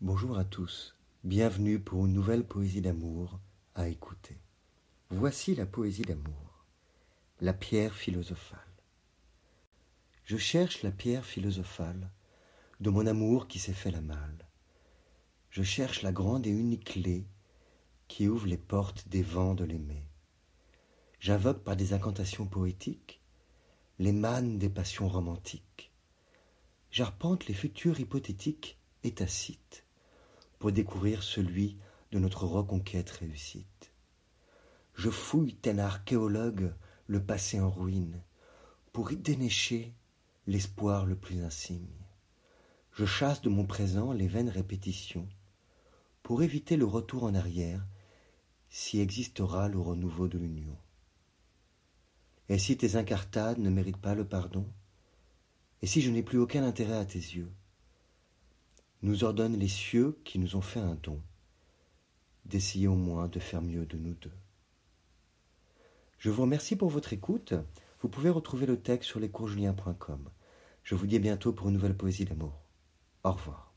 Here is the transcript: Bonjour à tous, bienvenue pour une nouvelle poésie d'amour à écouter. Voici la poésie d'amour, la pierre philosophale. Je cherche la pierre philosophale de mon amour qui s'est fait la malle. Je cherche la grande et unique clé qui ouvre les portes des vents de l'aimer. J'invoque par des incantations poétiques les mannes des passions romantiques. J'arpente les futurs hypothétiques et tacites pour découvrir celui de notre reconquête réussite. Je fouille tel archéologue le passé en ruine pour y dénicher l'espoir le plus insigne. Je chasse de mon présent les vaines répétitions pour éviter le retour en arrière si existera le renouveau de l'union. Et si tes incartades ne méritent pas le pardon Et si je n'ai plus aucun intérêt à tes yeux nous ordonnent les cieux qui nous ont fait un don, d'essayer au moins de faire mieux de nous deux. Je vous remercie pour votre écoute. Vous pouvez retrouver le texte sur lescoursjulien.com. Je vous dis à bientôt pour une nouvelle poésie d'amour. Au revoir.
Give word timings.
Bonjour 0.00 0.38
à 0.38 0.44
tous, 0.44 0.94
bienvenue 1.24 1.80
pour 1.80 2.06
une 2.06 2.12
nouvelle 2.12 2.46
poésie 2.46 2.80
d'amour 2.80 3.40
à 3.74 3.88
écouter. 3.88 4.38
Voici 5.10 5.56
la 5.56 5.66
poésie 5.66 6.02
d'amour, 6.02 6.64
la 7.40 7.52
pierre 7.52 7.96
philosophale. 7.96 8.60
Je 10.24 10.36
cherche 10.36 10.84
la 10.84 10.92
pierre 10.92 11.24
philosophale 11.24 12.12
de 12.78 12.90
mon 12.90 13.08
amour 13.08 13.48
qui 13.48 13.58
s'est 13.58 13.72
fait 13.72 13.90
la 13.90 14.00
malle. 14.00 14.46
Je 15.50 15.64
cherche 15.64 16.02
la 16.02 16.12
grande 16.12 16.46
et 16.46 16.50
unique 16.50 16.92
clé 16.92 17.26
qui 18.06 18.28
ouvre 18.28 18.46
les 18.46 18.56
portes 18.56 19.08
des 19.08 19.22
vents 19.22 19.54
de 19.54 19.64
l'aimer. 19.64 20.04
J'invoque 21.18 21.64
par 21.64 21.74
des 21.74 21.92
incantations 21.92 22.46
poétiques 22.46 23.20
les 23.98 24.12
mannes 24.12 24.58
des 24.58 24.70
passions 24.70 25.08
romantiques. 25.08 25.90
J'arpente 26.92 27.48
les 27.48 27.54
futurs 27.54 27.98
hypothétiques 27.98 28.78
et 29.02 29.12
tacites 29.12 29.87
pour 30.58 30.72
découvrir 30.72 31.22
celui 31.22 31.78
de 32.12 32.18
notre 32.18 32.46
reconquête 32.46 33.10
réussite. 33.10 33.92
Je 34.94 35.10
fouille 35.10 35.54
tel 35.54 35.80
archéologue 35.80 36.74
le 37.06 37.22
passé 37.22 37.60
en 37.60 37.70
ruine 37.70 38.22
pour 38.92 39.12
y 39.12 39.16
dénicher 39.16 39.94
l'espoir 40.46 41.06
le 41.06 41.14
plus 41.14 41.42
insigne. 41.42 41.86
Je 42.92 43.04
chasse 43.04 43.42
de 43.42 43.48
mon 43.48 43.64
présent 43.64 44.12
les 44.12 44.26
vaines 44.26 44.48
répétitions 44.48 45.28
pour 46.22 46.42
éviter 46.42 46.76
le 46.76 46.84
retour 46.84 47.24
en 47.24 47.34
arrière 47.34 47.86
si 48.70 49.00
existera 49.00 49.68
le 49.68 49.78
renouveau 49.78 50.28
de 50.28 50.38
l'union. 50.38 50.76
Et 52.48 52.58
si 52.58 52.76
tes 52.76 52.96
incartades 52.96 53.58
ne 53.58 53.70
méritent 53.70 53.98
pas 53.98 54.14
le 54.14 54.26
pardon 54.26 54.66
Et 55.82 55.86
si 55.86 56.00
je 56.00 56.10
n'ai 56.10 56.22
plus 56.22 56.38
aucun 56.38 56.64
intérêt 56.64 56.96
à 56.96 57.04
tes 57.04 57.18
yeux 57.18 57.52
nous 59.02 59.24
ordonnent 59.24 59.58
les 59.58 59.68
cieux 59.68 60.18
qui 60.24 60.38
nous 60.38 60.56
ont 60.56 60.60
fait 60.60 60.80
un 60.80 60.96
don, 61.02 61.20
d'essayer 62.44 62.88
au 62.88 62.96
moins 62.96 63.28
de 63.28 63.38
faire 63.38 63.62
mieux 63.62 63.86
de 63.86 63.96
nous 63.96 64.14
deux. 64.14 64.32
Je 66.18 66.30
vous 66.30 66.42
remercie 66.42 66.74
pour 66.74 66.88
votre 66.88 67.12
écoute. 67.12 67.54
Vous 68.00 68.08
pouvez 68.08 68.30
retrouver 68.30 68.66
le 68.66 68.80
texte 68.80 69.08
sur 69.08 69.20
lescoursjulien.com. 69.20 70.28
Je 70.82 70.94
vous 70.94 71.06
dis 71.06 71.16
à 71.16 71.20
bientôt 71.20 71.52
pour 71.52 71.68
une 71.68 71.74
nouvelle 71.74 71.96
poésie 71.96 72.24
d'amour. 72.24 72.60
Au 73.22 73.32
revoir. 73.32 73.67